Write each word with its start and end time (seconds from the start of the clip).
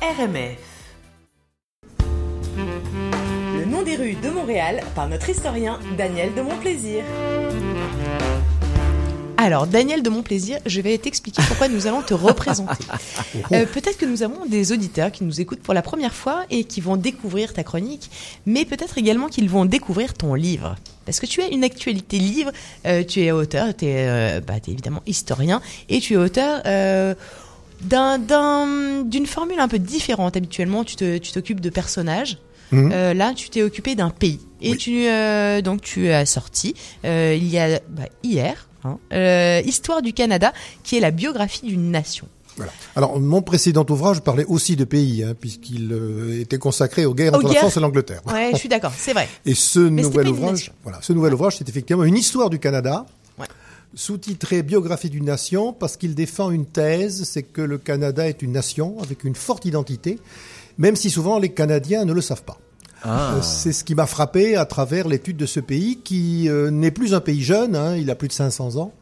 RMF. 0.00 0.58
Le 2.06 3.64
nom 3.64 3.82
des 3.82 3.96
rues 3.96 4.14
de 4.14 4.30
Montréal 4.30 4.80
par 4.94 5.08
notre 5.08 5.28
historien 5.28 5.80
Daniel 5.96 6.32
de 6.34 6.40
Montplaisir. 6.40 7.02
Alors, 9.36 9.66
Daniel 9.66 10.04
de 10.04 10.08
Montplaisir, 10.08 10.60
je 10.66 10.80
vais 10.80 10.96
t'expliquer 10.98 11.42
pourquoi 11.48 11.66
nous 11.66 11.88
allons 11.88 12.02
te 12.02 12.14
représenter. 12.14 12.84
Euh, 13.52 13.66
peut-être 13.66 13.98
que 13.98 14.06
nous 14.06 14.22
avons 14.22 14.46
des 14.46 14.72
auditeurs 14.72 15.10
qui 15.10 15.24
nous 15.24 15.40
écoutent 15.40 15.62
pour 15.62 15.74
la 15.74 15.82
première 15.82 16.14
fois 16.14 16.44
et 16.50 16.64
qui 16.64 16.80
vont 16.80 16.96
découvrir 16.96 17.52
ta 17.52 17.62
chronique, 17.62 18.10
mais 18.46 18.64
peut-être 18.64 18.98
également 18.98 19.28
qu'ils 19.28 19.48
vont 19.48 19.64
découvrir 19.64 20.14
ton 20.14 20.34
livre. 20.34 20.76
Parce 21.04 21.20
que 21.20 21.26
tu 21.26 21.40
as 21.40 21.48
une 21.48 21.64
actualité 21.64 22.18
livre, 22.18 22.50
euh, 22.86 23.02
tu 23.04 23.22
es 23.22 23.30
auteur, 23.30 23.74
tu 23.74 23.86
es, 23.86 24.06
euh, 24.08 24.40
bah, 24.40 24.60
t'es 24.60 24.72
évidemment 24.72 25.02
historien, 25.06 25.62
et 25.88 26.00
tu 26.00 26.14
es 26.14 26.16
auteur 26.16 26.60
euh, 26.66 27.14
d'un- 27.82 28.18
d'un- 28.18 29.02
d'une 29.02 29.26
formule 29.26 29.60
un 29.60 29.68
peu 29.68 29.78
différente. 29.78 30.36
Habituellement, 30.36 30.84
tu 30.84 30.96
t'occupes 30.96 31.60
de 31.60 31.70
personnages. 31.70 32.38
Mhm. 32.70 32.90
Euh, 32.92 33.14
là, 33.14 33.32
tu 33.34 33.48
t'es 33.48 33.62
occupé 33.62 33.94
d'un 33.94 34.10
pays. 34.10 34.40
Et 34.60 34.72
Oui. 34.72 34.76
tu, 34.76 35.06
euh, 35.08 35.62
donc, 35.62 35.80
tu 35.80 36.10
as 36.10 36.26
sorti, 36.26 36.74
euh, 37.04 37.34
il 37.36 37.48
y 37.48 37.58
a 37.58 37.80
bah, 37.88 38.02
hier, 38.22 38.68
hein, 38.84 38.98
Histoire 39.64 40.02
du 40.02 40.12
Canada, 40.12 40.52
qui 40.82 40.96
est 40.96 41.00
la 41.00 41.10
biographie 41.10 41.66
d'une 41.66 41.90
nation. 41.90 42.28
Voilà. 42.56 42.72
Alors, 42.96 43.20
mon 43.20 43.40
précédent 43.40 43.86
ouvrage 43.88 44.20
parlait 44.20 44.44
aussi 44.46 44.74
de 44.74 44.82
pays, 44.82 45.22
hein, 45.22 45.34
puisqu'il 45.40 45.92
euh, 45.92 46.40
était 46.40 46.58
consacré 46.58 47.06
aux 47.06 47.14
guerres 47.14 47.34
Aux 47.34 47.36
entre 47.36 47.52
la. 47.54 47.60
France 47.60 47.76
et 47.76 47.80
l'Angleterre. 47.80 48.20
Ouais, 48.26 48.50
je 48.52 48.56
suis 48.58 48.68
d'accord, 48.68 48.92
c'est 48.98 49.12
vrai. 49.12 49.28
Et 49.46 49.54
ce 49.54 49.78
nouvel 49.78 50.28
ouvrage, 50.28 50.72
voilà, 50.82 50.98
ce 51.00 51.12
nouvel 51.12 51.34
ouvrage, 51.34 51.56
c'est 51.56 51.68
effectivement 51.68 52.02
une 52.02 52.16
histoire 52.16 52.50
du 52.50 52.58
Canada. 52.58 53.06
Sous-titré 53.94 54.62
Biographie 54.62 55.10
d'une 55.10 55.24
nation, 55.24 55.72
parce 55.72 55.96
qu'il 55.96 56.14
défend 56.14 56.50
une 56.50 56.66
thèse, 56.66 57.24
c'est 57.24 57.42
que 57.42 57.62
le 57.62 57.78
Canada 57.78 58.28
est 58.28 58.42
une 58.42 58.52
nation 58.52 58.96
avec 59.02 59.24
une 59.24 59.34
forte 59.34 59.64
identité, 59.64 60.18
même 60.76 60.96
si 60.96 61.10
souvent 61.10 61.38
les 61.38 61.50
Canadiens 61.50 62.04
ne 62.04 62.12
le 62.12 62.20
savent 62.20 62.44
pas. 62.44 62.58
Euh, 63.06 63.40
C'est 63.42 63.72
ce 63.72 63.84
qui 63.84 63.94
m'a 63.94 64.06
frappé 64.06 64.56
à 64.56 64.64
travers 64.64 65.08
l'étude 65.08 65.36
de 65.36 65.46
ce 65.46 65.60
pays, 65.60 65.98
qui 66.02 66.48
euh, 66.48 66.70
n'est 66.70 66.90
plus 66.90 67.14
un 67.14 67.20
pays 67.20 67.42
jeune, 67.42 67.76
hein, 67.76 67.96
il 67.96 68.10
a 68.10 68.14
plus 68.14 68.28
de 68.28 68.32
500 68.32 68.76
ans. 68.76 68.92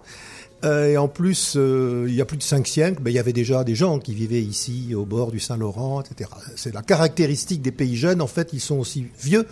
Euh, 0.64 0.88
et 0.88 0.96
en 0.96 1.08
plus, 1.08 1.54
euh, 1.56 2.06
il 2.08 2.14
y 2.14 2.20
a 2.20 2.24
plus 2.24 2.38
de 2.38 2.42
cinq 2.42 2.66
siècles, 2.66 3.02
ben, 3.02 3.10
il 3.10 3.14
y 3.14 3.18
avait 3.18 3.34
déjà 3.34 3.62
des 3.62 3.74
gens 3.74 3.98
qui 3.98 4.14
vivaient 4.14 4.42
ici, 4.42 4.94
au 4.94 5.04
bord 5.04 5.30
du 5.30 5.38
Saint-Laurent, 5.38 6.00
etc. 6.00 6.30
C'est 6.56 6.72
la 6.72 6.82
caractéristique 6.82 7.60
des 7.60 7.72
pays 7.72 7.96
jeunes, 7.96 8.22
en 8.22 8.26
fait, 8.26 8.52
ils 8.52 8.60
sont 8.60 8.78
aussi 8.78 9.06
vieux 9.20 9.46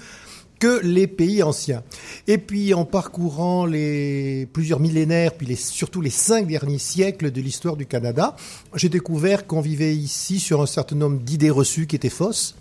que 0.65 0.81
les 0.83 1.07
pays 1.07 1.43
anciens. 1.43 1.83
Et 2.27 2.39
puis, 2.39 2.73
en 2.73 2.87
parcourant 2.87 3.67
les 3.67 4.49
plusieurs 4.51 4.81
millénaires, 4.81 5.35
puis 5.35 5.55
surtout 5.57 6.01
les 6.01 6.09
cinq 6.09 6.47
derniers 6.47 6.79
siècles 6.79 7.31
de 7.31 7.43
l'histoire 7.43 7.77
du 7.77 7.85
Canada, 7.85 8.35
j'ai 8.75 8.89
découvert 8.89 9.47
qu'on 9.47 9.61
vivait 9.61 9.95
ici 9.95 10.41
sur 10.41 10.63
un 10.63 10.67
certain 10.67 10.97
nombre 10.97 11.19
d'idées 11.19 11.51
reçues 11.51 11.87
qui 11.87 11.97
étaient 11.97 12.09
fausses. 12.09 12.55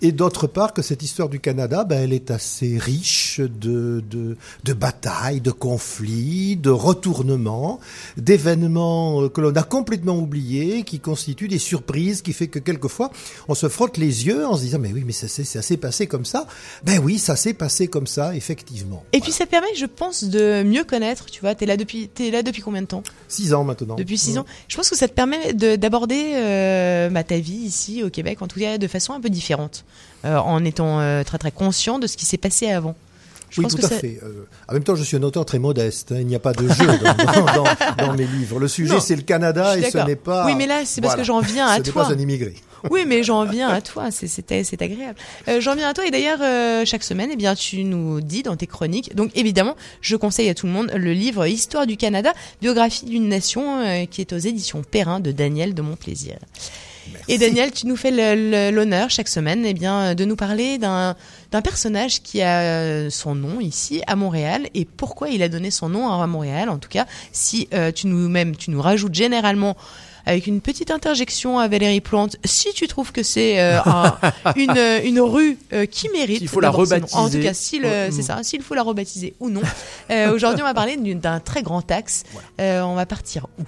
Et 0.00 0.12
d'autre 0.12 0.46
part, 0.46 0.72
que 0.72 0.82
cette 0.82 1.02
histoire 1.02 1.28
du 1.28 1.40
Canada, 1.40 1.84
ben, 1.84 2.02
elle 2.02 2.12
est 2.12 2.30
assez 2.30 2.78
riche 2.78 3.40
de, 3.40 4.02
de, 4.10 4.36
de 4.64 4.72
batailles, 4.72 5.40
de 5.40 5.50
conflits, 5.50 6.56
de 6.56 6.70
retournements, 6.70 7.80
d'événements 8.16 9.22
euh, 9.22 9.28
que 9.28 9.40
l'on 9.40 9.54
a 9.54 9.62
complètement 9.62 10.16
oubliés, 10.16 10.82
qui 10.84 11.00
constituent 11.00 11.48
des 11.48 11.58
surprises, 11.58 12.22
qui 12.22 12.32
fait 12.32 12.48
que 12.48 12.58
quelquefois, 12.58 13.10
on 13.48 13.54
se 13.54 13.68
frotte 13.68 13.96
les 13.98 14.26
yeux 14.26 14.46
en 14.46 14.56
se 14.56 14.62
disant, 14.62 14.78
mais 14.78 14.92
oui, 14.92 15.02
mais 15.04 15.12
ça, 15.12 15.28
s'est- 15.28 15.44
ça 15.44 15.62
s'est 15.62 15.76
passé 15.76 16.06
comme 16.06 16.24
ça. 16.24 16.46
Ben 16.84 16.98
oui, 17.02 17.18
ça 17.18 17.36
s'est 17.36 17.54
passé 17.54 17.88
comme 17.88 18.06
ça, 18.06 18.34
effectivement. 18.34 19.04
Et 19.12 19.20
puis 19.20 19.32
ça 19.32 19.46
permet, 19.46 19.74
je 19.76 19.86
pense, 19.86 20.24
de 20.24 20.62
mieux 20.62 20.84
connaître. 20.84 21.26
Tu 21.26 21.40
vois, 21.40 21.54
t'es 21.54 21.66
là 21.66 21.76
depuis, 21.76 22.08
t'es 22.08 22.30
là 22.30 22.42
depuis 22.42 22.62
combien 22.62 22.82
de 22.82 22.86
temps? 22.86 23.02
Six 23.28 23.52
ans 23.54 23.64
maintenant. 23.64 23.96
Depuis 23.96 24.18
six 24.18 24.32
Mmh. 24.34 24.38
ans. 24.38 24.46
Je 24.68 24.76
pense 24.76 24.88
que 24.88 24.96
ça 24.96 25.08
te 25.08 25.12
permet 25.12 25.52
de- 25.52 25.76
d'aborder 25.76 26.32
euh, 26.34 27.10
bah, 27.10 27.24
ta 27.24 27.36
vie 27.38 27.52
ici 27.54 28.02
au 28.02 28.08
Québec, 28.10 28.40
en 28.40 28.46
tout 28.48 28.58
cas 28.58 28.78
de 28.78 28.86
façon 28.86 29.12
un 29.12 29.20
peu 29.20 29.28
différente, 29.32 29.84
euh, 30.24 30.36
en 30.38 30.64
étant 30.64 31.00
euh, 31.00 31.24
très 31.24 31.38
très 31.38 31.50
conscient 31.50 31.98
de 31.98 32.06
ce 32.06 32.16
qui 32.16 32.24
s'est 32.26 32.36
passé 32.38 32.70
avant. 32.70 32.94
Je 33.50 33.60
oui, 33.60 33.64
pense 33.64 33.72
tout 33.74 33.80
que 33.82 33.86
à 33.86 33.88
ça- 33.90 33.98
fait. 33.98 34.18
Euh, 34.22 34.46
en 34.66 34.72
même 34.72 34.82
temps, 34.84 34.94
je 34.96 35.02
suis 35.02 35.16
un 35.18 35.22
auteur 35.24 35.44
très 35.44 35.58
modeste. 35.58 36.12
hein. 36.12 36.16
Il 36.20 36.26
n'y 36.26 36.34
a 36.34 36.38
pas 36.38 36.54
de 36.54 36.66
jeu 36.68 36.86
dans, 36.86 37.14
dans- 37.24 37.54
dans- 37.64 37.64
dans 38.06 38.14
mes 38.14 38.24
livres. 38.24 38.58
Le 38.58 38.66
sujet, 38.68 38.98
c'est 39.00 39.14
le 39.16 39.20
Canada 39.22 39.76
et 39.76 39.90
ce 39.90 39.98
n'est 39.98 40.16
pas. 40.16 40.46
Oui, 40.46 40.54
mais 40.56 40.66
là, 40.66 40.82
c'est 40.86 41.00
parce 41.02 41.16
que 41.16 41.24
j'en 41.24 41.40
viens 41.40 41.66
à 41.66 41.76
ce 41.76 41.82
toi. 41.90 42.04
pas 42.04 42.12
un 42.12 42.18
immigré. 42.18 42.54
Oui, 42.90 43.04
mais 43.06 43.22
j'en 43.22 43.44
viens 43.44 43.68
à 43.68 43.80
toi, 43.80 44.08
c'est 44.10 44.82
agréable. 44.82 45.16
Euh, 45.46 45.60
j'en 45.60 45.76
viens 45.76 45.90
à 45.90 45.94
toi 45.94 46.04
et 46.04 46.10
d'ailleurs 46.10 46.40
euh, 46.42 46.84
chaque 46.84 47.04
semaine, 47.04 47.28
eh 47.32 47.36
bien 47.36 47.54
tu 47.54 47.84
nous 47.84 48.20
dis 48.20 48.42
dans 48.42 48.56
tes 48.56 48.66
chroniques. 48.66 49.14
Donc 49.14 49.30
évidemment, 49.36 49.76
je 50.00 50.16
conseille 50.16 50.48
à 50.48 50.54
tout 50.56 50.66
le 50.66 50.72
monde 50.72 50.90
le 50.92 51.12
livre 51.12 51.46
Histoire 51.46 51.86
du 51.86 51.96
Canada, 51.96 52.32
biographie 52.60 53.04
d'une 53.04 53.28
nation, 53.28 53.84
qui 54.10 54.20
est 54.20 54.32
aux 54.32 54.38
éditions 54.38 54.82
Perrin 54.82 55.20
de 55.20 55.30
Daniel 55.30 55.74
de 55.74 55.82
Montplaisir. 55.82 56.34
Et 57.28 57.38
Daniel, 57.38 57.70
tu 57.72 57.86
nous 57.86 57.96
fais 57.96 58.10
l'honneur 58.72 59.10
chaque 59.10 59.28
semaine, 59.28 59.64
eh 59.64 59.74
bien, 59.74 60.14
de 60.14 60.24
nous 60.24 60.36
parler 60.36 60.78
d'un 60.78 61.14
personnage 61.62 62.22
qui 62.22 62.42
a 62.42 62.60
euh, 62.60 63.10
son 63.10 63.34
nom 63.34 63.60
ici 63.60 64.02
à 64.06 64.16
Montréal 64.16 64.68
et 64.74 64.84
pourquoi 64.84 65.28
il 65.28 65.42
a 65.42 65.48
donné 65.48 65.70
son 65.70 65.88
nom 65.88 66.08
à 66.10 66.26
Montréal. 66.26 66.68
En 66.68 66.78
tout 66.78 66.88
cas, 66.88 67.06
si 67.32 67.68
euh, 67.74 67.92
tu 67.92 68.06
nous 68.06 68.28
même 68.28 68.56
tu 68.56 68.70
nous 68.70 68.80
rajoutes 68.82 69.14
généralement 69.14 69.76
avec 70.24 70.46
une 70.46 70.60
petite 70.60 70.92
interjection 70.92 71.58
à 71.58 71.66
Valérie 71.66 72.00
Plante, 72.00 72.36
si 72.44 72.72
tu 72.74 72.86
trouves 72.86 73.10
que 73.10 73.22
c'est 73.24 73.58
euh, 73.60 73.80
un- 73.84 74.16
une, 74.56 74.76
une 75.04 75.20
rue 75.20 75.58
euh, 75.72 75.84
qui 75.86 76.08
mérite, 76.10 76.38
S'il 76.38 76.48
faut 76.48 76.60
la 76.60 76.68
nom. 76.70 76.74
En 76.74 76.84
tout 76.84 76.92
rebaptiser. 76.92 77.40
cas, 77.40 77.54
si 77.54 77.78
le- 77.80 77.88
Ouais. 77.88 78.08
c'est 78.12 78.22
ça, 78.22 78.38
s'il 78.44 78.62
faut 78.62 78.74
la 78.74 78.82
rebaptiser 78.84 79.34
ou 79.40 79.50
non. 79.50 79.62
Euh, 80.10 80.32
Aujourd'hui, 80.32 80.62
on 80.62 80.66
va 80.66 80.74
parler 80.74 80.96
d'un 80.96 81.40
très 81.40 81.62
grand 81.62 81.88
axe. 81.90 82.22
Euh, 82.60 82.82
on 82.82 82.94
va 82.94 83.04
partir 83.06 83.46
où? 83.58 83.62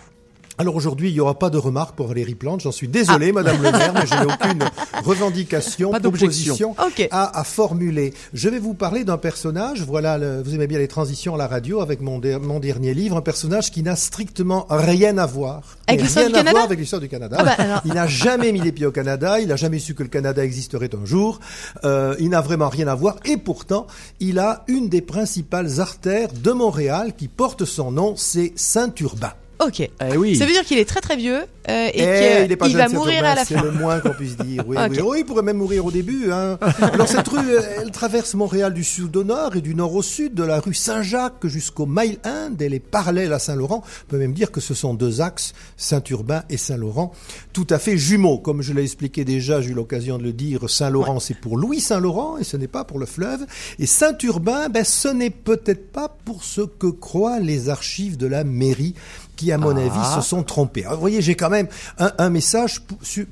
Alors 0.56 0.76
aujourd'hui, 0.76 1.08
il 1.10 1.14
n'y 1.14 1.20
aura 1.20 1.36
pas 1.36 1.50
de 1.50 1.58
remarques 1.58 1.96
pour 1.96 2.06
Valérie 2.06 2.36
Plante. 2.36 2.60
J'en 2.60 2.70
suis 2.70 2.86
désolé, 2.86 3.32
Madame 3.32 3.60
le 3.60 3.72
maire, 3.72 3.92
mais 3.92 4.06
je 4.06 4.14
n'ai 4.14 4.32
aucune 4.32 4.62
revendication, 5.04 5.90
Pas 5.90 5.98
proposition 5.98 6.76
Ok. 6.86 7.08
à, 7.10 7.40
à 7.40 7.42
formuler. 7.44 8.14
Je 8.32 8.48
vais 8.48 8.60
vous 8.60 8.74
parler 8.74 9.02
d'un 9.04 9.18
personnage. 9.18 9.82
Voilà, 9.82 10.16
le- 10.16 10.42
vous 10.42 10.54
aimez 10.54 10.68
bien 10.68 10.78
les 10.78 10.86
transitions 10.86 11.34
à 11.34 11.38
la 11.38 11.48
radio 11.48 11.80
avec 11.80 12.00
mon, 12.00 12.20
mon 12.40 12.60
dernier 12.60 12.94
livre, 12.94 13.16
un 13.16 13.20
personnage 13.20 13.72
qui 13.72 13.82
n'a 13.82 13.96
strictement 13.96 14.66
rien 14.70 15.18
à 15.18 15.26
voir. 15.26 15.76
Avec 15.88 16.02
l'histoire 16.02 16.26
du 16.26 16.32
Canada 16.32 16.60
avec 16.62 16.78
l'histoire 16.78 17.00
du 17.00 17.08
Canada. 17.08 17.36
Ah 17.40 17.44
bah, 17.44 17.82
Il 17.84 17.94
n'a 17.94 18.06
jamais 18.06 18.52
mis 18.52 18.60
les 18.60 18.70
pieds 18.72 18.86
au 18.86 18.92
Canada. 18.92 19.40
Il 19.40 19.48
n'a 19.48 19.56
jamais 19.56 19.80
su 19.80 19.94
que 19.94 20.02
le 20.04 20.08
Canada 20.08 20.44
existerait 20.44 20.90
un 20.94 21.04
jour. 21.04 21.40
Euh, 21.84 22.14
il 22.20 22.28
n'a 22.30 22.40
vraiment 22.40 22.68
rien 22.68 22.86
à 22.86 22.94
voir. 22.94 23.16
Et 23.24 23.36
pourtant, 23.36 23.86
il 24.20 24.38
a 24.38 24.64
une 24.68 24.88
des 24.88 25.02
principales 25.02 25.80
artères 25.80 26.28
de 26.32 26.52
Montréal 26.52 27.12
qui 27.16 27.26
porte 27.28 27.64
son 27.64 27.90
nom. 27.90 28.14
C'est 28.16 28.52
Saint-Urbain. 28.54 29.32
Ok. 29.60 29.80
Eh 29.80 30.16
oui. 30.16 30.36
Ça 30.36 30.46
veut 30.46 30.52
dire 30.52 30.64
qu'il 30.64 30.78
est 30.78 30.84
très 30.84 31.00
très 31.00 31.16
vieux 31.16 31.40
euh, 31.68 31.88
et 31.94 32.02
Eh, 32.02 32.48
qu'il 32.56 32.68
jeune, 32.72 32.76
va 32.76 32.88
mourir 32.88 33.24
à 33.24 33.34
la 33.34 33.44
C'est 33.44 33.54
fin. 33.54 33.62
le 33.62 33.70
moins 33.70 34.00
qu'on 34.00 34.10
puisse 34.10 34.36
dire. 34.36 34.64
Oui, 34.66 34.76
oui. 34.90 34.98
Oh, 35.02 35.14
il 35.14 35.24
pourrait 35.24 35.42
même 35.42 35.56
mourir 35.58 35.86
au 35.86 35.90
début. 35.90 36.30
Hein. 36.32 36.58
Alors 36.92 37.08
cette 37.08 37.28
rue, 37.28 37.38
euh, 37.50 37.60
elle 37.80 37.90
traverse 37.90 38.34
Montréal 38.34 38.74
du 38.74 38.84
sud 38.84 39.16
au 39.16 39.24
nord 39.24 39.56
et 39.56 39.60
du 39.60 39.74
nord 39.74 39.94
au 39.94 40.02
sud, 40.02 40.34
de 40.34 40.42
la 40.42 40.60
rue 40.60 40.74
Saint-Jacques 40.74 41.46
jusqu'au 41.46 41.86
Mile 41.86 42.18
1. 42.24 42.50
Elle 42.60 42.74
est 42.74 42.80
parallèle 42.80 43.32
à 43.32 43.38
Saint-Laurent. 43.38 43.82
On 43.84 44.10
peut 44.10 44.18
même 44.18 44.32
dire 44.34 44.50
que 44.50 44.60
ce 44.60 44.74
sont 44.74 44.94
deux 44.94 45.20
axes, 45.20 45.52
Saint-Urbain 45.76 46.42
et 46.50 46.56
Saint-Laurent, 46.56 47.12
tout 47.52 47.66
à 47.70 47.78
fait 47.78 47.96
jumeaux. 47.96 48.38
Comme 48.38 48.60
je 48.62 48.72
l'ai 48.72 48.82
expliqué 48.82 49.24
déjà, 49.24 49.60
j'ai 49.60 49.70
eu 49.70 49.74
l'occasion 49.74 50.18
de 50.18 50.22
le 50.24 50.32
dire, 50.32 50.68
Saint-Laurent, 50.68 51.20
c'est 51.20 51.38
pour 51.38 51.56
Louis 51.56 51.80
Saint-Laurent 51.80 52.38
et 52.38 52.44
ce 52.44 52.56
n'est 52.56 52.66
pas 52.68 52.84
pour 52.84 52.98
le 52.98 53.06
fleuve. 53.06 53.46
Et 53.78 53.86
Saint-Urbain, 53.86 54.68
ben, 54.68 54.84
ce 54.84 55.08
n'est 55.08 55.30
peut-être 55.30 55.92
pas 55.92 56.08
pour 56.24 56.42
ce 56.44 56.62
que 56.62 56.86
croient 56.88 57.38
les 57.40 57.68
archives 57.68 58.16
de 58.16 58.26
la 58.26 58.44
mairie 58.44 58.94
qui, 59.36 59.52
à 59.52 59.58
mon 59.58 59.76
Ah. 59.76 59.80
avis, 59.80 60.14
se 60.14 60.20
sont 60.28 60.42
trompés. 60.42 60.82
Alors, 60.82 60.94
vous 60.94 61.00
voyez, 61.00 61.20
j'ai 61.22 61.34
quand 61.34 61.50
même 61.50 61.68
un, 61.98 62.12
un 62.18 62.30
message 62.30 62.80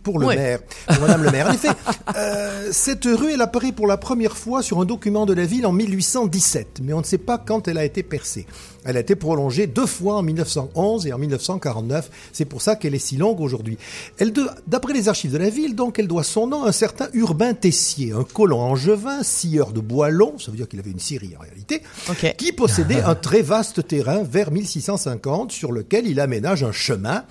pour, 0.03 0.19
le 0.19 0.27
Ouais. 0.27 0.37
maire, 0.37 0.59
pour 0.87 1.01
Madame 1.01 1.23
le 1.25 1.31
maire. 1.31 1.47
En 1.49 1.53
effet, 1.53 1.69
euh, 2.17 2.69
cette 2.73 3.05
rue, 3.05 3.33
elle 3.33 3.41
apparaît 3.43 3.73
pour 3.73 3.87
la 3.87 3.97
première 3.97 4.37
fois 4.37 4.63
sur 4.63 4.81
un 4.81 4.85
document 4.85 5.27
de 5.27 5.33
la 5.33 5.45
ville 5.45 5.67
en 5.67 5.73
1817, 5.73 6.81
mais 6.83 6.93
on 6.93 6.99
ne 7.01 7.05
sait 7.05 7.19
pas 7.19 7.39
quand 7.39 7.69
elle 7.69 7.79
a 7.79 7.85
été 7.85 8.03
percée. 8.03 8.47
Elle 8.85 8.97
a 8.97 9.01
été 9.01 9.15
prolongée 9.15 9.69
deux 9.69 9.87
fois 9.87 10.17
en 10.17 10.23
1911 10.23 11.07
et 11.07 11.13
en 11.13 11.19
1949. 11.19 12.11
C'est 12.33 12.45
pour 12.47 12.63
ça 12.63 12.75
qu'elle 12.75 12.97
est 12.97 12.99
si 12.99 13.17
longue 13.17 13.41
aujourd'hui. 13.41 13.79
Elle, 14.19 14.33
d'après 14.67 14.93
les 14.93 15.09
archives 15.09 15.31
de 15.33 15.39
la 15.39 15.51
ville, 15.51 15.77
donc, 15.77 16.01
elle 16.01 16.09
doit 16.09 16.25
son 16.25 16.49
nom 16.49 16.65
à 16.65 16.69
un 16.69 16.73
certain 16.73 17.07
Urbain 17.13 17.55
Tessier, 17.55 18.13
un 18.13 18.25
colon 18.25 18.61
angevin, 18.61 19.23
scieur 19.23 19.71
de 19.73 19.81
bois 19.81 20.11
long, 20.11 20.35
ça 20.39 20.51
veut 20.51 20.57
dire 20.57 20.67
qu'il 20.69 20.81
avait 20.81 20.91
une 20.91 20.99
scierie 20.99 21.35
en 21.39 21.43
réalité, 21.43 21.83
qui 22.37 22.51
possédait 22.53 23.03
un 23.03 23.15
très 23.15 23.43
vaste 23.43 23.87
terrain 23.87 24.23
vers 24.25 24.51
1650 24.51 25.53
sur 25.53 25.71
lequel 25.71 25.92
il 26.01 26.21
aménage 26.21 26.65
un 26.65 26.73
chemin 26.73 27.25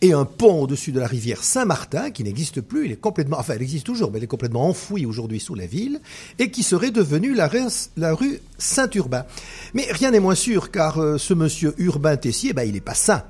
et 0.00 0.12
un 0.12 0.24
pont 0.24 0.62
au-dessus 0.62 0.92
de 0.92 1.00
la 1.00 1.06
rivière 1.06 1.42
Saint-Martin 1.42 2.10
qui 2.10 2.24
n'existe 2.24 2.60
plus, 2.60 2.86
il 2.86 2.92
est 2.92 2.96
complètement, 2.96 3.38
enfin 3.38 3.54
elle 3.56 3.62
existe 3.62 3.86
toujours, 3.86 4.10
mais 4.10 4.18
elle 4.18 4.24
est 4.24 4.28
complètement 4.28 4.68
enfouie 4.68 5.06
aujourd'hui 5.06 5.40
sous 5.40 5.54
la 5.54 5.66
ville 5.66 6.00
et 6.38 6.50
qui 6.50 6.62
serait 6.62 6.90
devenue 6.90 7.34
la, 7.34 7.48
rue 8.14 8.40
Saint-Urbain. 8.58 9.24
Mais 9.74 9.86
rien 9.90 10.10
n'est 10.10 10.20
moins 10.20 10.34
sûr 10.34 10.70
car 10.70 10.98
euh, 10.98 11.18
ce 11.18 11.34
monsieur 11.34 11.74
Urbain 11.78 12.16
Tessier, 12.16 12.52
ben, 12.52 12.62
il 12.62 12.72
n'est 12.72 12.80
pas 12.80 12.94
saint. 12.94 13.24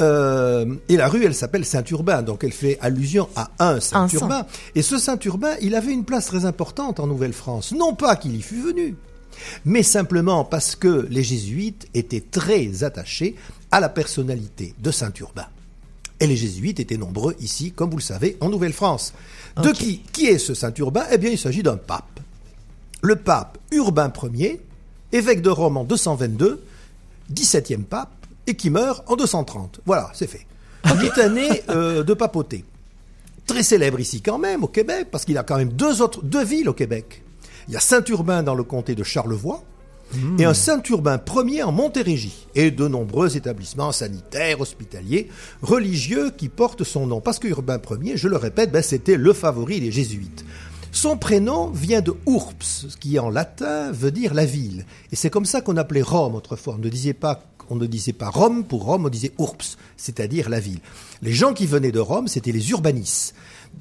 Euh, 0.00 0.74
et 0.88 0.96
la 0.96 1.08
rue, 1.08 1.24
elle 1.24 1.34
s'appelle 1.34 1.64
Saint-Urbain, 1.64 2.22
donc 2.22 2.44
elle 2.44 2.52
fait 2.52 2.78
allusion 2.80 3.28
à 3.36 3.50
un 3.58 3.80
Saint-Urbain. 3.80 4.46
Et 4.74 4.82
ce 4.82 4.98
Saint-Urbain, 4.98 5.54
il 5.60 5.74
avait 5.74 5.92
une 5.92 6.04
place 6.04 6.26
très 6.26 6.44
importante 6.44 7.00
en 7.00 7.06
Nouvelle-France. 7.06 7.72
Non 7.72 7.94
pas 7.94 8.16
qu'il 8.16 8.36
y 8.36 8.42
fût 8.42 8.60
venu, 8.60 8.96
mais 9.64 9.82
simplement 9.82 10.44
parce 10.44 10.76
que 10.76 11.06
les 11.10 11.22
jésuites 11.22 11.88
étaient 11.94 12.20
très 12.20 12.84
attachés 12.84 13.36
à 13.72 13.80
la 13.80 13.88
personnalité 13.88 14.74
de 14.78 14.90
Saint-Urbain. 14.90 15.46
Et 16.20 16.26
les 16.28 16.36
jésuites 16.36 16.78
étaient 16.78 16.98
nombreux 16.98 17.34
ici, 17.40 17.72
comme 17.72 17.90
vous 17.90 17.96
le 17.96 18.02
savez, 18.02 18.36
en 18.40 18.48
Nouvelle-France. 18.48 19.12
De 19.60 19.70
qui 19.70 20.02
Qui 20.12 20.26
est 20.26 20.38
ce 20.38 20.54
Saint 20.54 20.72
Urbain? 20.78 21.04
Eh 21.10 21.18
bien, 21.18 21.30
il 21.30 21.38
s'agit 21.38 21.64
d'un 21.64 21.76
pape. 21.76 22.20
Le 23.00 23.16
pape 23.16 23.58
Urbain 23.72 24.12
Ier, 24.34 24.60
évêque 25.10 25.42
de 25.42 25.48
Rome 25.48 25.78
en 25.78 25.84
222, 25.84 26.62
17e 27.34 27.82
pape, 27.82 28.14
et 28.46 28.54
qui 28.54 28.70
meurt 28.70 29.02
en 29.10 29.16
230. 29.16 29.80
Voilà, 29.84 30.10
c'est 30.14 30.28
fait. 30.28 30.46
Huit 31.00 31.18
années 31.18 31.62
euh, 31.70 32.04
de 32.04 32.14
papauté. 32.14 32.64
Très 33.46 33.64
célèbre 33.64 33.98
ici 33.98 34.20
quand 34.20 34.38
même, 34.38 34.62
au 34.62 34.68
Québec, 34.68 35.08
parce 35.10 35.24
qu'il 35.24 35.38
a 35.38 35.42
quand 35.42 35.56
même 35.56 35.72
deux 35.72 36.02
autres, 36.02 36.22
deux 36.22 36.44
villes 36.44 36.68
au 36.68 36.74
Québec. 36.74 37.22
Il 37.66 37.74
y 37.74 37.76
a 37.76 37.80
Saint-Urbain 37.80 38.42
dans 38.42 38.54
le 38.54 38.62
comté 38.62 38.94
de 38.94 39.02
Charlevoix, 39.02 39.64
et 40.38 40.44
un 40.44 40.54
Saint-Urbain 40.54 41.20
Ier 41.46 41.62
en 41.62 41.72
Montérégie, 41.72 42.46
et 42.54 42.70
de 42.70 42.88
nombreux 42.88 43.36
établissements 43.36 43.92
sanitaires, 43.92 44.60
hospitaliers, 44.60 45.28
religieux 45.62 46.30
qui 46.36 46.48
portent 46.48 46.84
son 46.84 47.06
nom. 47.06 47.20
Parce 47.20 47.38
que 47.38 47.48
Urbain 47.48 47.80
Ier, 48.02 48.16
je 48.16 48.28
le 48.28 48.36
répète, 48.36 48.72
ben, 48.72 48.82
c'était 48.82 49.16
le 49.16 49.32
favori 49.32 49.80
des 49.80 49.92
jésuites. 49.92 50.44
Son 50.94 51.16
prénom 51.16 51.70
vient 51.70 52.02
de 52.02 52.12
Urps, 52.26 52.86
qui 53.00 53.18
en 53.18 53.30
latin 53.30 53.90
veut 53.92 54.10
dire 54.10 54.34
la 54.34 54.44
ville. 54.44 54.84
Et 55.10 55.16
c'est 55.16 55.30
comme 55.30 55.46
ça 55.46 55.62
qu'on 55.62 55.78
appelait 55.78 56.02
Rome 56.02 56.34
autrefois. 56.34 56.74
On 56.74 56.82
ne 56.82 56.90
disait 56.90 57.14
pas 57.14 57.42
on 57.70 57.76
ne 57.76 57.86
disait 57.86 58.12
pas 58.12 58.28
Rome 58.28 58.64
pour 58.64 58.84
Rome, 58.84 59.06
on 59.06 59.08
disait 59.08 59.32
Urps, 59.38 59.78
c'est-à-dire 59.96 60.50
la 60.50 60.60
ville. 60.60 60.80
Les 61.22 61.32
gens 61.32 61.54
qui 61.54 61.64
venaient 61.64 61.92
de 61.92 62.00
Rome, 62.00 62.28
c'était 62.28 62.52
les 62.52 62.70
urbanis, 62.70 63.32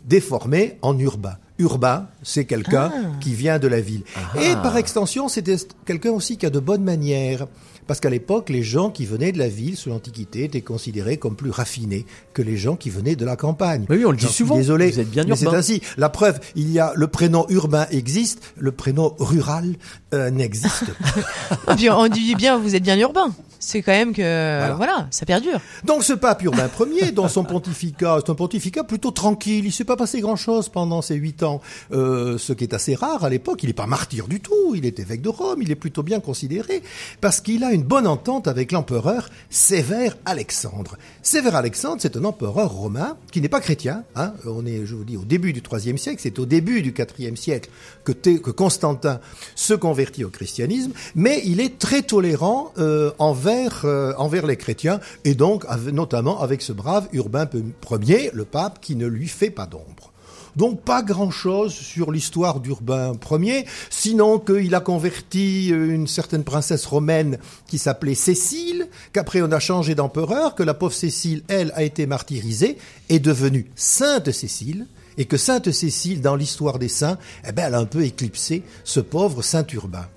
déformés 0.05 0.77
en 0.81 0.97
urbain. 0.97 1.35
Urbain, 1.61 2.07
c'est 2.23 2.45
quelqu'un 2.45 2.91
Ah. 2.93 2.99
qui 3.21 3.33
vient 3.35 3.59
de 3.59 3.67
la 3.67 3.79
ville. 3.81 4.01
Et 4.41 4.53
par 4.63 4.75
extension, 4.77 5.27
c'était 5.29 5.55
quelqu'un 5.85 6.11
aussi 6.11 6.37
qui 6.37 6.45
a 6.45 6.49
de 6.49 6.59
bonnes 6.59 6.83
manières. 6.83 7.45
Parce 7.87 7.99
qu'à 7.99 8.09
l'époque, 8.09 8.49
les 8.49 8.63
gens 8.63 8.89
qui 8.89 9.05
venaient 9.05 9.31
de 9.31 9.37
la 9.39 9.49
ville 9.49 9.75
sous 9.75 9.89
l'Antiquité 9.89 10.45
étaient 10.45 10.61
considérés 10.61 11.17
comme 11.17 11.35
plus 11.35 11.49
raffinés 11.49 12.05
que 12.33 12.41
les 12.41 12.55
gens 12.55 12.75
qui 12.77 12.89
venaient 12.89 13.15
de 13.17 13.25
la 13.25 13.35
campagne. 13.35 13.85
Oui, 13.89 13.97
oui, 13.97 14.05
on 14.05 14.11
le 14.11 14.17
dit 14.17 14.25
J'en 14.25 14.31
souvent. 14.31 14.55
Désolé, 14.55 14.91
Vous 14.91 14.99
êtes 14.99 15.09
bien 15.09 15.25
mais 15.27 15.35
c'est 15.35 15.45
urbain. 15.45 15.57
ainsi. 15.57 15.81
La 15.97 16.07
preuve, 16.09 16.39
il 16.55 16.71
y 16.71 16.79
a 16.79 16.93
le 16.95 17.07
prénom 17.07 17.45
urbain 17.49 17.87
existe, 17.91 18.53
le 18.57 18.71
prénom 18.71 19.13
rural 19.19 19.75
euh, 20.13 20.29
n'existe 20.29 20.85
pas. 20.85 21.73
Et 21.73 21.75
puis 21.75 21.89
on 21.89 22.07
dit 22.07 22.35
bien, 22.35 22.57
vous 22.57 22.75
êtes 22.75 22.83
bien 22.83 22.97
urbain. 22.97 23.33
C'est 23.59 23.81
quand 23.83 23.91
même 23.91 24.13
que 24.13 24.73
voilà, 24.75 25.07
ça 25.11 25.25
perdure. 25.27 25.59
Donc 25.83 26.03
ce 26.03 26.13
pape 26.13 26.41
Urbain 26.43 26.67
Ier, 26.99 27.11
dans 27.11 27.27
son 27.27 27.43
pontificat, 27.43 28.17
c'est 28.25 28.31
un 28.31 28.35
pontificat 28.35 28.83
plutôt 28.83 29.11
tranquille. 29.11 29.65
Il 29.65 29.71
s'est 29.71 29.83
pas 29.85 29.95
passé 29.95 30.19
grand-chose 30.19 30.69
pendant 30.69 31.03
ces 31.03 31.13
huit 31.15 31.43
ans, 31.43 31.50
euh, 31.91 32.37
ce 32.37 32.53
qui 32.53 32.63
est 32.63 32.73
assez 32.73 32.95
rare 32.95 33.23
à 33.23 33.29
l'époque. 33.29 33.63
Il 33.63 33.67
n'est 33.67 33.73
pas 33.73 33.87
martyr 33.87 34.27
du 34.27 34.39
tout. 34.39 34.75
Il 34.75 34.85
est 34.85 34.99
évêque 34.99 35.21
de 35.21 35.29
Rome. 35.29 35.61
Il 35.61 35.71
est 35.71 35.75
plutôt 35.75 36.03
bien 36.03 36.19
considéré 36.19 36.81
parce 37.19 37.41
qu'il 37.41 37.63
a 37.63 37.73
une 37.73 37.83
bonne 37.83 38.07
entente 38.07 38.47
avec 38.47 38.71
l'empereur 38.71 39.29
Sévère 39.49 40.17
Alexandre. 40.25 40.97
Sévère 41.21 41.55
Alexandre, 41.55 41.97
c'est 42.01 42.15
un 42.15 42.23
empereur 42.23 42.71
romain 42.71 43.17
qui 43.31 43.41
n'est 43.41 43.49
pas 43.49 43.61
chrétien. 43.61 44.03
Hein. 44.15 44.33
On 44.45 44.65
est, 44.65 44.85
je 44.85 44.95
vous 44.95 45.03
dis, 45.03 45.17
au 45.17 45.25
début 45.25 45.53
du 45.53 45.61
IIIe 45.61 45.97
siècle. 45.97 46.19
C'est 46.21 46.39
au 46.39 46.45
début 46.45 46.81
du 46.81 46.93
IVe 47.19 47.35
siècle 47.35 47.69
que, 48.03 48.51
Constantin 48.51 49.19
se 49.55 49.73
convertit 49.73 50.23
au 50.23 50.29
christianisme, 50.29 50.91
mais 51.15 51.41
il 51.45 51.59
est 51.59 51.79
très 51.79 52.01
tolérant 52.03 52.73
euh, 52.77 53.11
envers, 53.19 53.81
euh, 53.85 54.13
envers 54.17 54.45
les 54.45 54.57
chrétiens, 54.57 54.99
et 55.25 55.35
donc 55.35 55.65
notamment 55.91 56.41
avec 56.41 56.61
ce 56.61 56.73
brave 56.73 57.07
Urbain 57.13 57.47
Ier, 57.91 58.31
le 58.33 58.45
pape, 58.45 58.79
qui 58.81 58.95
ne 58.95 59.07
lui 59.07 59.27
fait 59.27 59.49
pas 59.49 59.65
d'ombre. 59.65 60.10
Donc 60.55 60.81
pas 60.81 61.01
grand-chose 61.01 61.73
sur 61.73 62.11
l'histoire 62.11 62.59
d'Urbain 62.59 63.13
Ier, 63.31 63.65
sinon 63.89 64.39
qu'il 64.39 64.73
a 64.75 64.79
converti 64.79 65.71
euh, 65.71 65.93
une 65.93 66.07
certaine 66.07 66.43
princesse 66.43 66.85
romaine 66.85 67.37
qui 67.67 67.77
s'appelait 67.77 68.15
Cécile, 68.15 68.87
qu'après 69.13 69.41
on 69.41 69.51
a 69.51 69.59
changé 69.59 69.95
d'empereur, 69.95 70.55
que 70.55 70.63
la 70.63 70.73
pauvre 70.73 70.93
Cécile, 70.93 71.43
elle, 71.47 71.71
a 71.75 71.83
été 71.83 72.05
martyrisée, 72.05 72.77
est 73.09 73.19
devenue 73.19 73.69
Sainte 73.75 74.31
Cécile, 74.31 74.87
et 75.17 75.25
que 75.25 75.37
Sainte 75.37 75.71
Cécile, 75.71 76.21
dans 76.21 76.35
l'histoire 76.35 76.79
des 76.79 76.87
saints, 76.87 77.17
eh 77.47 77.51
ben, 77.51 77.67
elle 77.67 77.75
a 77.75 77.79
un 77.79 77.85
peu 77.85 78.03
éclipsé 78.03 78.63
ce 78.83 78.99
pauvre 78.99 79.41
Saint 79.41 79.65
Urbain. 79.73 80.07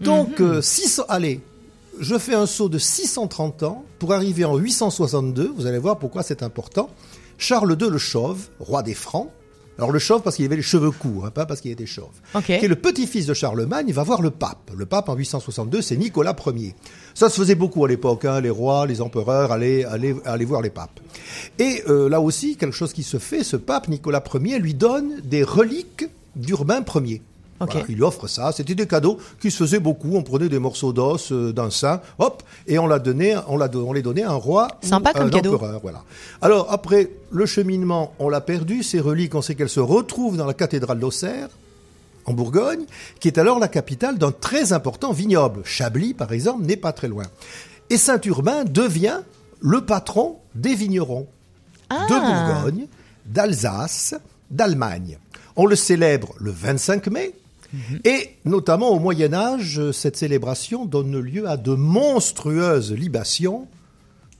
Donc, 0.00 0.42
600, 0.60 1.04
allez, 1.08 1.40
je 1.98 2.18
fais 2.18 2.34
un 2.34 2.46
saut 2.46 2.68
de 2.68 2.78
630 2.78 3.62
ans 3.62 3.84
pour 3.98 4.12
arriver 4.12 4.44
en 4.44 4.56
862. 4.56 5.52
Vous 5.56 5.66
allez 5.66 5.78
voir 5.78 5.98
pourquoi 5.98 6.22
c'est 6.22 6.42
important. 6.42 6.90
Charles 7.38 7.76
II 7.80 7.90
le 7.90 7.98
Chauve, 7.98 8.48
roi 8.60 8.82
des 8.82 8.94
Francs. 8.94 9.30
Alors 9.78 9.92
le 9.92 9.98
chauve 9.98 10.22
parce 10.22 10.36
qu'il 10.36 10.44
avait 10.44 10.56
les 10.56 10.62
cheveux 10.62 10.90
courts, 10.90 11.26
hein, 11.26 11.30
pas 11.30 11.44
parce 11.46 11.60
qu'il 11.60 11.70
était 11.70 11.86
chauve. 11.86 12.12
Ok. 12.34 12.44
Qui 12.44 12.52
est 12.52 12.68
le 12.68 12.76
petit-fils 12.76 13.26
de 13.26 13.34
Charlemagne, 13.34 13.86
il 13.88 13.94
va 13.94 14.02
voir 14.02 14.22
le 14.22 14.30
pape. 14.30 14.70
Le 14.74 14.86
pape 14.86 15.08
en 15.08 15.14
862, 15.14 15.82
c'est 15.82 15.96
Nicolas 15.96 16.34
Ier. 16.46 16.74
Ça 17.14 17.28
se 17.28 17.40
faisait 17.40 17.54
beaucoup 17.54 17.84
à 17.84 17.88
l'époque, 17.88 18.24
hein, 18.24 18.40
les 18.40 18.50
rois, 18.50 18.86
les 18.86 19.00
empereurs 19.00 19.52
allaient, 19.52 19.84
allaient, 19.84 20.16
allaient 20.24 20.44
voir 20.44 20.62
les 20.62 20.70
papes. 20.70 21.00
Et 21.58 21.82
euh, 21.88 22.08
là 22.08 22.20
aussi, 22.20 22.56
quelque 22.56 22.74
chose 22.74 22.92
qui 22.92 23.02
se 23.02 23.18
fait, 23.18 23.44
ce 23.44 23.56
pape 23.56 23.88
Nicolas 23.88 24.22
Ier 24.34 24.58
lui 24.58 24.74
donne 24.74 25.20
des 25.24 25.42
reliques 25.42 26.06
d'Urbain 26.36 26.82
Ier. 26.94 27.22
Voilà, 27.58 27.84
il 27.88 27.94
lui 27.96 28.02
offre 28.02 28.26
ça. 28.26 28.52
C'était 28.52 28.74
des 28.74 28.86
cadeaux 28.86 29.18
qui 29.40 29.50
se 29.50 29.58
faisaient 29.58 29.78
beaucoup. 29.80 30.14
On 30.14 30.22
prenait 30.22 30.48
des 30.48 30.58
morceaux 30.58 30.92
d'os 30.92 31.32
euh, 31.32 31.52
d'un 31.52 31.70
saint, 31.70 32.00
hop, 32.18 32.42
et 32.66 32.78
on 32.78 32.86
l'a 32.86 32.98
donné, 32.98 33.36
on 33.48 33.56
l'a, 33.56 33.68
on 33.74 33.92
les 33.92 34.02
donnait 34.02 34.22
à 34.24 34.30
un 34.32 34.34
roi 34.34 34.68
Sympa 34.82 35.10
ou 35.10 35.16
à 35.16 35.18
comme 35.18 35.26
un 35.28 35.30
cadeau. 35.30 35.54
empereur. 35.54 35.80
Voilà. 35.82 36.02
Alors 36.42 36.66
après 36.70 37.10
le 37.30 37.46
cheminement, 37.46 38.12
on 38.18 38.28
l'a 38.28 38.40
perdu. 38.40 38.82
Ces 38.82 39.00
reliques, 39.00 39.34
on 39.34 39.42
sait 39.42 39.54
qu'elles 39.54 39.68
se 39.68 39.80
retrouvent 39.80 40.36
dans 40.36 40.46
la 40.46 40.54
cathédrale 40.54 40.98
d'Auxerre 40.98 41.48
en 42.26 42.32
Bourgogne, 42.32 42.84
qui 43.20 43.28
est 43.28 43.38
alors 43.38 43.58
la 43.58 43.68
capitale 43.68 44.18
d'un 44.18 44.32
très 44.32 44.72
important 44.72 45.12
vignoble. 45.12 45.62
Chablis, 45.64 46.12
par 46.12 46.32
exemple, 46.32 46.64
n'est 46.64 46.76
pas 46.76 46.92
très 46.92 47.08
loin. 47.08 47.24
Et 47.88 47.96
Saint-Urbain 47.96 48.64
devient 48.64 49.20
le 49.60 49.80
patron 49.82 50.36
des 50.56 50.74
vignerons 50.74 51.26
Ah. 51.88 52.04
de 52.10 52.14
Bourgogne, 52.14 52.86
d'Alsace, 53.26 54.14
d'Allemagne. 54.50 55.18
On 55.54 55.66
le 55.66 55.76
célèbre 55.76 56.34
le 56.38 56.50
25 56.50 57.06
mai, 57.08 57.32
et 58.04 58.30
notamment 58.44 58.90
au 58.90 58.98
Moyen 58.98 59.32
Âge, 59.34 59.90
cette 59.92 60.16
célébration 60.16 60.84
donne 60.84 61.18
lieu 61.18 61.48
à 61.48 61.56
de 61.56 61.74
monstrueuses 61.74 62.92
libations, 62.92 63.66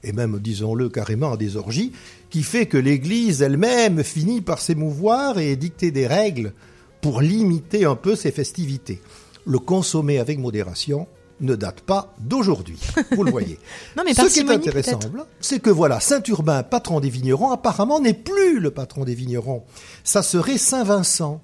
et 0.03 0.11
même, 0.11 0.39
disons-le 0.39 0.89
carrément, 0.89 1.33
à 1.33 1.37
des 1.37 1.57
orgies, 1.57 1.91
qui 2.29 2.43
fait 2.43 2.65
que 2.65 2.77
l'Église 2.77 3.41
elle-même 3.41 4.03
finit 4.03 4.41
par 4.41 4.59
s'émouvoir 4.59 5.39
et 5.39 5.55
dicter 5.55 5.91
des 5.91 6.07
règles 6.07 6.53
pour 7.01 7.21
limiter 7.21 7.85
un 7.85 7.95
peu 7.95 8.15
ces 8.15 8.31
festivités. 8.31 9.01
Le 9.45 9.59
consommer 9.59 10.19
avec 10.19 10.39
modération 10.39 11.07
ne 11.39 11.55
date 11.55 11.81
pas 11.81 12.13
d'aujourd'hui, 12.19 12.79
vous 13.11 13.23
le 13.23 13.31
voyez. 13.31 13.59
Non, 13.95 14.03
mais 14.05 14.13
Ce 14.13 14.33
qui 14.33 14.39
est 14.39 14.49
intéressant, 14.49 14.99
c'est 15.39 15.59
que 15.59 15.69
voilà, 15.69 15.99
Saint 15.99 16.21
Urbain, 16.27 16.63
patron 16.63 16.99
des 16.99 17.09
vignerons, 17.09 17.51
apparemment 17.51 17.99
n'est 17.99 18.13
plus 18.13 18.59
le 18.59 18.71
patron 18.71 19.03
des 19.03 19.15
vignerons. 19.15 19.63
Ça 20.03 20.23
serait 20.23 20.57
Saint 20.57 20.83
Vincent. 20.83 21.41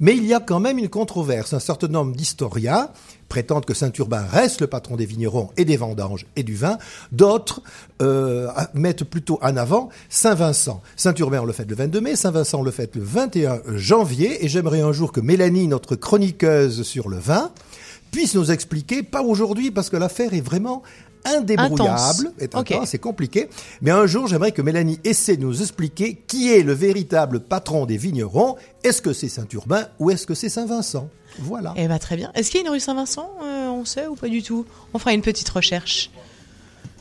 Mais 0.00 0.16
il 0.16 0.24
y 0.24 0.34
a 0.34 0.40
quand 0.40 0.60
même 0.60 0.78
une 0.78 0.88
controverse. 0.88 1.52
Un 1.52 1.60
certain 1.60 1.88
nombre 1.88 2.14
d'historiens 2.14 2.88
prétendent 3.28 3.64
que 3.64 3.74
Saint 3.74 3.92
Urbain 3.98 4.24
reste 4.30 4.60
le 4.60 4.66
patron 4.66 4.96
des 4.96 5.06
vignerons 5.06 5.50
et 5.56 5.64
des 5.64 5.76
vendanges 5.76 6.26
et 6.36 6.42
du 6.42 6.54
vin. 6.54 6.78
D'autres 7.12 7.62
euh, 8.02 8.48
mettent 8.74 9.04
plutôt 9.04 9.38
en 9.42 9.56
avant 9.56 9.88
Saint 10.08 10.34
Vincent. 10.34 10.80
Saint 10.96 11.14
Urbain, 11.14 11.40
on 11.42 11.44
le 11.44 11.52
fête 11.52 11.68
le 11.68 11.76
22 11.76 12.00
mai, 12.00 12.16
Saint 12.16 12.30
Vincent, 12.30 12.60
on 12.60 12.62
le 12.62 12.70
fête 12.70 12.94
le 12.96 13.02
21 13.02 13.60
janvier. 13.74 14.44
Et 14.44 14.48
j'aimerais 14.48 14.80
un 14.80 14.92
jour 14.92 15.12
que 15.12 15.20
Mélanie, 15.20 15.66
notre 15.68 15.96
chroniqueuse 15.96 16.82
sur 16.82 17.08
le 17.08 17.18
vin, 17.18 17.50
puisse 18.10 18.34
nous 18.34 18.50
expliquer, 18.50 19.02
pas 19.02 19.22
aujourd'hui 19.22 19.70
parce 19.70 19.90
que 19.90 19.96
l'affaire 19.96 20.32
est 20.34 20.40
vraiment 20.40 20.82
indébrouillable, 21.26 22.32
c'est 22.84 22.98
compliqué, 22.98 23.48
mais 23.82 23.90
un 23.90 24.06
jour 24.06 24.26
j'aimerais 24.26 24.52
que 24.52 24.62
Mélanie 24.62 24.98
essaie 25.04 25.36
de 25.36 25.42
nous 25.42 25.60
expliquer 25.62 26.22
qui 26.26 26.52
est 26.52 26.62
le 26.62 26.72
véritable 26.72 27.40
patron 27.40 27.86
des 27.86 27.96
vignerons, 27.96 28.56
est-ce 28.84 29.02
que 29.02 29.12
c'est 29.12 29.28
Saint-Urbain 29.28 29.88
ou 29.98 30.10
est-ce 30.10 30.26
que 30.26 30.34
c'est 30.34 30.48
Saint-Vincent? 30.48 31.08
Voilà. 31.38 31.74
Eh 31.76 31.86
ben 31.88 31.98
très 31.98 32.16
bien. 32.16 32.30
Est-ce 32.34 32.50
qu'il 32.50 32.60
y 32.60 32.62
a 32.64 32.66
une 32.66 32.72
rue 32.72 32.80
Saint-Vincent? 32.80 33.30
Euh, 33.42 33.68
On 33.68 33.84
sait 33.84 34.06
ou 34.06 34.14
pas 34.14 34.28
du 34.28 34.42
tout? 34.42 34.64
On 34.94 34.98
fera 34.98 35.12
une 35.12 35.22
petite 35.22 35.48
recherche. 35.48 36.10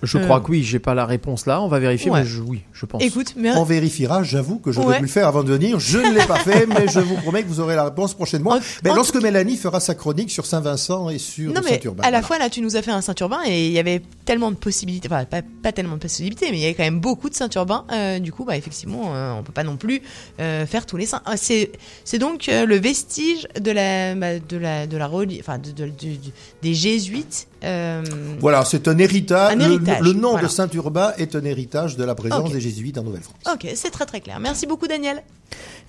Je 0.04 0.18
Euh. 0.18 0.24
crois 0.24 0.40
que 0.42 0.52
oui, 0.52 0.62
j'ai 0.64 0.80
pas 0.80 0.94
la 0.94 1.06
réponse 1.06 1.46
là, 1.46 1.62
on 1.62 1.68
va 1.68 1.80
vérifier, 1.80 2.12
Ouais. 2.12 2.22
mais 2.22 2.26
je, 2.28 2.42
oui, 2.42 2.62
je 2.74 2.86
pense. 2.86 3.02
Écoute, 3.02 3.34
mais 3.38 3.52
On 3.56 3.64
vérifiera, 3.64 4.24
j'avoue 4.24 4.60
que 4.60 4.72
j'aurais 4.72 4.88
Ouais. 4.88 4.96
dû 4.98 5.04
le 5.04 5.08
faire 5.10 5.28
avant 5.28 5.44
de 5.44 5.52
venir. 5.54 5.80
Je 5.80 5.98
ne 6.00 6.12
l'ai 6.14 6.26
pas 6.26 6.36
fait, 6.40 6.66
mais 6.68 6.88
je 6.88 7.00
vous 7.00 7.16
promets 7.16 7.44
que 7.44 7.48
vous 7.48 7.60
aurez 7.60 7.76
la 7.76 7.86
réponse 7.86 8.14
prochainement. 8.14 8.52
En- 8.52 8.60
mais 8.84 8.90
en 8.92 8.96
lorsque 8.96 9.16
Mélanie 9.22 9.58
fera 9.58 9.80
sa 9.80 9.96
chronique 9.96 10.30
sur 10.32 10.46
Saint-Vincent 10.46 11.10
et 11.10 11.18
sur 11.18 11.52
non 11.54 11.62
mais 11.64 11.72
Saint-Urbain. 11.72 12.04
à 12.04 12.12
la 12.12 12.20
Voilà. 12.20 12.28
fois 12.28 12.38
là 12.40 12.50
tu 12.50 12.62
nous 12.62 12.76
as 12.76 12.82
fait 12.82 12.92
un 12.92 13.02
Saint-Urbain 13.02 13.40
et 13.48 13.68
il 13.68 13.72
y 13.72 13.80
avait 13.80 14.02
tellement 14.26 14.52
de 14.52 14.58
possibilités, 14.58 15.08
enfin 15.12 15.26
pas, 15.26 15.42
pas 15.64 15.72
tellement 15.72 15.96
de 15.96 16.00
possibilités, 16.02 16.48
mais 16.52 16.58
il 16.58 16.62
y 16.62 16.66
avait 16.66 16.74
quand 16.76 16.84
même 16.84 17.00
beaucoup 17.00 17.30
de 17.30 17.36
Saint-Urbain. 17.36 17.86
Euh, 17.92 18.20
du 18.20 18.32
coup 18.32 18.44
bah 18.46 18.58
effectivement 18.58 19.16
euh, 19.16 19.34
on 19.40 19.44
peut 19.44 19.54
pas 19.54 19.64
non 19.64 19.78
plus 19.78 20.02
euh, 20.40 20.66
faire 20.66 20.86
tous 20.86 20.98
les 20.98 21.06
saints. 21.06 21.22
Ah, 21.26 21.38
c'est 21.38 21.72
c'est 22.04 22.20
donc 22.20 22.50
euh, 22.50 22.66
le 22.66 22.76
vestige 22.78 23.48
de 23.60 23.72
la 23.72 24.14
bah, 24.16 24.40
de 24.40 24.58
la 24.58 24.88
de 24.88 24.98
la 24.98 25.10
enfin 25.40 25.58
de, 25.58 25.72
de- 25.72 25.92
des 26.62 26.74
jésuites. 26.74 27.48
euh, 27.64 28.04
Voilà, 28.40 28.64
c'est 28.66 28.88
un 28.88 28.98
héritage. 28.98 29.54
Un 29.54 29.60
le, 30.02 30.14
nom 30.14 30.38
de 30.38 30.48
Saint 30.48 30.70
Urbain 30.74 31.14
est 31.18 31.36
un 31.36 31.44
héritage 31.44 31.98
de 31.98 32.04
la 32.04 32.16
présence 32.16 32.52
des 32.52 32.62
jésuites 32.62 32.98
en 32.98 33.04
Nouvelle-France. 33.04 33.38
Ok, 33.52 33.68
c'est 33.76 33.92
très 33.92 34.06
très 34.06 34.22
clair. 34.22 34.40
Merci 34.40 34.68
beaucoup 34.68 34.88
Daniel. 34.88 35.24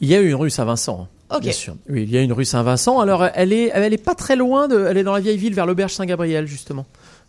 Il 0.01 0.09
y 0.09 0.15
a 0.15 0.21
eu 0.21 0.29
une 0.29 0.35
rue 0.35 0.51
Saint-Vincent. 0.51 1.09
Hein, 1.31 1.37
okay. 1.37 1.45
Bien 1.45 1.53
sûr. 1.53 1.77
Oui, 1.89 2.03
il 2.03 2.11
y 2.11 2.19
a 2.19 2.23
une 2.23 2.33
rue 2.33 2.45
Saint-Vincent. 2.45 3.01
Alors, 3.01 3.25
elle 3.35 3.53
est, 3.53 3.71
elle 3.73 3.93
est 3.93 3.99
pas 3.99 4.15
très 4.15 4.37
loin 4.37 4.69
de, 4.69 4.87
elle 4.89 4.97
est 4.99 5.05
dans 5.05 5.15
la 5.15 5.21
vieille 5.21 5.39
ville 5.39 5.55
vers 5.55 5.67
l'auberge 5.67 5.95
Saint-Gabriel, 5.95 6.47
justement. 6.47 6.87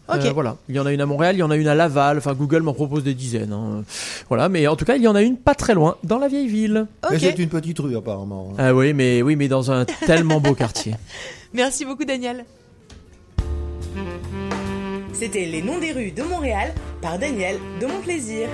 Euh, 0.09 0.15
okay. 0.15 0.31
Voilà, 0.31 0.55
il 0.69 0.75
y 0.75 0.79
en 0.79 0.85
a 0.85 0.93
une 0.93 1.01
à 1.01 1.05
Montréal, 1.05 1.35
il 1.35 1.39
y 1.39 1.43
en 1.43 1.51
a 1.51 1.57
une 1.57 1.67
à 1.67 1.75
Laval. 1.75 2.17
Enfin, 2.17 2.33
Google 2.33 2.61
m'en 2.61 2.73
propose 2.73 3.03
des 3.03 3.13
dizaines. 3.13 3.51
Hein. 3.51 3.83
Voilà, 4.29 4.47
mais 4.49 4.67
en 4.67 4.75
tout 4.75 4.85
cas, 4.85 4.95
il 4.95 5.01
y 5.01 5.07
en 5.07 5.15
a 5.15 5.21
une 5.21 5.37
pas 5.37 5.55
très 5.55 5.73
loin, 5.73 5.97
dans 6.03 6.17
la 6.17 6.27
vieille 6.27 6.47
ville. 6.47 6.87
Mais 7.11 7.19
c'est 7.19 7.37
une 7.39 7.49
petite 7.49 7.79
rue 7.79 7.95
apparemment. 7.95 8.49
Hein. 8.51 8.55
Ah 8.57 8.75
oui, 8.75 8.93
mais 8.93 9.21
oui, 9.21 9.35
mais 9.35 9.47
dans 9.47 9.71
un 9.71 9.85
tellement 9.85 10.39
beau 10.39 10.53
quartier. 10.53 10.95
Merci 11.53 11.85
beaucoup, 11.85 12.05
Daniel. 12.05 12.45
C'était 15.19 15.45
Les 15.45 15.63
Noms 15.63 15.79
des 15.79 15.93
rues 15.93 16.11
de 16.11 16.21
Montréal 16.21 16.75
par 17.01 17.17
Daniel 17.17 17.57
de 17.81 17.87
Mon 17.87 18.01
Plaisir. 18.01 18.47